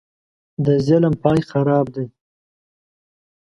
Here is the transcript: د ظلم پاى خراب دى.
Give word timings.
د 0.65 0.67
ظلم 0.85 1.13
پاى 1.23 1.39
خراب 1.49 1.85
دى. 1.95 2.05